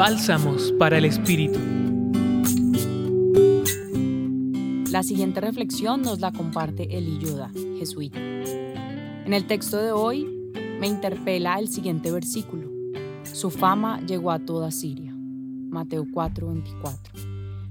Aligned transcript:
Bálsamos 0.00 0.72
para 0.78 0.96
el 0.96 1.04
Espíritu. 1.04 1.58
La 4.90 5.02
siguiente 5.02 5.42
reflexión 5.42 6.00
nos 6.00 6.20
la 6.20 6.32
comparte 6.32 6.96
Eli 6.96 7.18
Yoda, 7.18 7.50
jesuita. 7.78 8.18
En 8.18 9.34
el 9.34 9.46
texto 9.46 9.76
de 9.76 9.92
hoy 9.92 10.26
me 10.80 10.86
interpela 10.86 11.58
el 11.58 11.68
siguiente 11.68 12.10
versículo. 12.10 12.70
Su 13.24 13.50
fama 13.50 14.00
llegó 14.00 14.30
a 14.30 14.38
toda 14.38 14.70
Siria. 14.70 15.12
Mateo 15.14 16.06
4:24. 16.06 17.12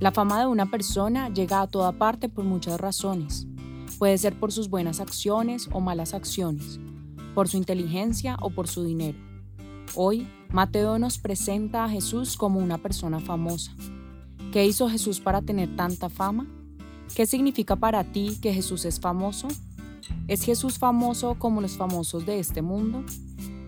La 0.00 0.10
fama 0.10 0.40
de 0.40 0.46
una 0.46 0.70
persona 0.70 1.28
llega 1.28 1.60
a 1.60 1.66
toda 1.66 1.92
parte 1.92 2.30
por 2.30 2.46
muchas 2.46 2.80
razones. 2.80 3.46
Puede 3.98 4.16
ser 4.16 4.40
por 4.40 4.50
sus 4.50 4.70
buenas 4.70 4.98
acciones 4.98 5.68
o 5.72 5.80
malas 5.80 6.14
acciones, 6.14 6.80
por 7.34 7.48
su 7.48 7.58
inteligencia 7.58 8.38
o 8.40 8.48
por 8.48 8.66
su 8.66 8.82
dinero. 8.82 9.18
Hoy, 9.94 10.26
Mateo 10.54 11.00
nos 11.00 11.18
presenta 11.18 11.82
a 11.82 11.88
Jesús 11.88 12.36
como 12.36 12.60
una 12.60 12.78
persona 12.78 13.18
famosa. 13.18 13.72
¿Qué 14.52 14.64
hizo 14.64 14.88
Jesús 14.88 15.18
para 15.18 15.42
tener 15.42 15.74
tanta 15.74 16.08
fama? 16.08 16.46
¿Qué 17.16 17.26
significa 17.26 17.74
para 17.74 18.04
ti 18.04 18.38
que 18.40 18.54
Jesús 18.54 18.84
es 18.84 19.00
famoso? 19.00 19.48
¿Es 20.28 20.44
Jesús 20.44 20.78
famoso 20.78 21.34
como 21.40 21.60
los 21.60 21.76
famosos 21.76 22.24
de 22.24 22.38
este 22.38 22.62
mundo? 22.62 23.02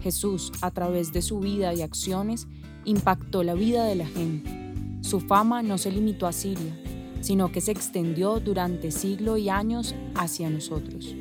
Jesús, 0.00 0.52
a 0.62 0.70
través 0.70 1.12
de 1.12 1.20
su 1.20 1.40
vida 1.40 1.74
y 1.74 1.82
acciones, 1.82 2.48
impactó 2.86 3.42
la 3.42 3.52
vida 3.52 3.84
de 3.84 3.96
la 3.96 4.06
gente. 4.06 4.72
Su 5.02 5.20
fama 5.20 5.62
no 5.62 5.76
se 5.76 5.92
limitó 5.92 6.26
a 6.26 6.32
Siria, 6.32 6.74
sino 7.20 7.52
que 7.52 7.60
se 7.60 7.72
extendió 7.72 8.40
durante 8.40 8.90
siglos 8.90 9.38
y 9.38 9.50
años 9.50 9.94
hacia 10.14 10.48
nosotros. 10.48 11.14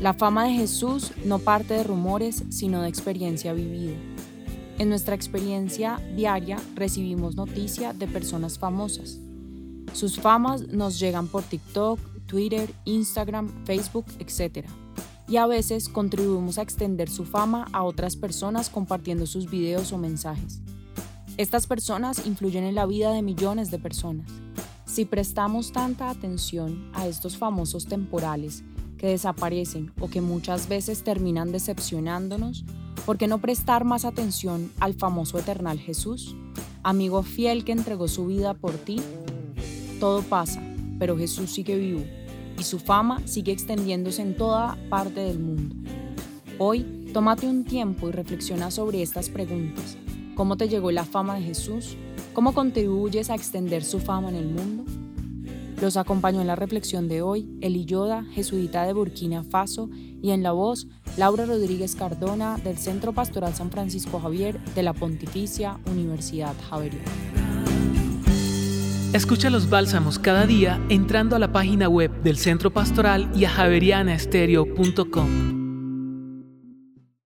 La 0.00 0.12
fama 0.12 0.46
de 0.46 0.54
Jesús 0.54 1.12
no 1.24 1.38
parte 1.38 1.74
de 1.74 1.84
rumores, 1.84 2.42
sino 2.50 2.82
de 2.82 2.88
experiencia 2.88 3.52
vivida. 3.52 3.94
En 4.78 4.88
nuestra 4.88 5.14
experiencia 5.14 6.00
diaria 6.16 6.58
recibimos 6.74 7.36
noticias 7.36 7.98
de 7.98 8.06
personas 8.06 8.58
famosas. 8.58 9.18
Sus 9.92 10.18
famas 10.18 10.68
nos 10.68 10.98
llegan 10.98 11.28
por 11.28 11.42
TikTok, 11.42 11.98
Twitter, 12.26 12.72
Instagram, 12.84 13.64
Facebook, 13.66 14.06
etc. 14.18 14.66
Y 15.28 15.36
a 15.36 15.46
veces 15.46 15.88
contribuimos 15.88 16.58
a 16.58 16.62
extender 16.62 17.10
su 17.10 17.24
fama 17.24 17.68
a 17.72 17.82
otras 17.82 18.16
personas 18.16 18.70
compartiendo 18.70 19.26
sus 19.26 19.50
videos 19.50 19.92
o 19.92 19.98
mensajes. 19.98 20.60
Estas 21.36 21.66
personas 21.66 22.26
influyen 22.26 22.64
en 22.64 22.74
la 22.74 22.86
vida 22.86 23.12
de 23.12 23.22
millones 23.22 23.70
de 23.70 23.78
personas. 23.78 24.26
Si 24.84 25.04
prestamos 25.04 25.72
tanta 25.72 26.10
atención 26.10 26.90
a 26.92 27.06
estos 27.06 27.36
famosos 27.36 27.86
temporales 27.86 28.62
que 28.98 29.08
desaparecen 29.08 29.92
o 30.00 30.08
que 30.08 30.20
muchas 30.20 30.68
veces 30.68 31.02
terminan 31.02 31.50
decepcionándonos, 31.50 32.64
¿por 33.04 33.18
qué 33.18 33.26
no 33.26 33.38
prestar 33.38 33.84
más 33.84 34.04
atención 34.04 34.70
al 34.80 34.94
famoso 34.94 35.38
eternal 35.38 35.78
Jesús? 35.78 36.36
Amigo 36.82 37.22
fiel 37.22 37.64
que 37.64 37.72
entregó 37.72 38.08
su 38.08 38.26
vida 38.26 38.54
por 38.54 38.72
ti. 38.72 39.00
Todo 40.00 40.22
pasa, 40.22 40.62
pero 40.98 41.16
Jesús 41.16 41.50
sigue 41.50 41.76
vivo 41.76 42.02
y 42.58 42.64
su 42.64 42.78
fama 42.78 43.20
sigue 43.26 43.52
extendiéndose 43.52 44.22
en 44.22 44.36
toda 44.36 44.76
parte 44.88 45.20
del 45.20 45.38
mundo. 45.38 45.76
Hoy, 46.58 47.10
tómate 47.12 47.46
un 47.46 47.64
tiempo 47.64 48.08
y 48.08 48.12
reflexiona 48.12 48.70
sobre 48.70 49.02
estas 49.02 49.28
preguntas. 49.28 49.96
¿Cómo 50.34 50.56
te 50.56 50.68
llegó 50.68 50.90
la 50.90 51.04
fama 51.04 51.36
de 51.36 51.42
Jesús? 51.42 51.96
¿Cómo 52.32 52.54
contribuyes 52.54 53.30
a 53.30 53.34
extender 53.34 53.84
su 53.84 54.00
fama 54.00 54.30
en 54.30 54.36
el 54.36 54.48
mundo? 54.48 54.84
Los 55.80 55.96
acompañó 55.96 56.40
en 56.40 56.46
la 56.46 56.54
reflexión 56.54 57.08
de 57.08 57.22
hoy 57.22 57.58
Eli 57.60 57.84
Yoda, 57.84 58.24
jesuita 58.32 58.84
de 58.84 58.92
Burkina 58.92 59.42
Faso, 59.42 59.90
y 59.92 60.30
en 60.30 60.44
la 60.44 60.52
voz 60.52 60.86
Laura 61.16 61.46
Rodríguez 61.46 61.94
Cardona 61.94 62.58
del 62.62 62.78
Centro 62.78 63.12
Pastoral 63.12 63.54
San 63.54 63.70
Francisco 63.70 64.20
Javier 64.20 64.58
de 64.74 64.82
la 64.82 64.92
Pontificia 64.92 65.78
Universidad 65.90 66.54
Javeriana. 66.68 67.04
Escucha 69.12 69.50
los 69.50 69.68
bálsamos 69.68 70.18
cada 70.18 70.46
día 70.46 70.80
entrando 70.88 71.36
a 71.36 71.38
la 71.38 71.52
página 71.52 71.88
web 71.88 72.10
del 72.22 72.38
Centro 72.38 72.70
Pastoral 72.70 73.30
y 73.34 73.44
a 73.44 73.50
javerianaestereo.com. 73.50 75.61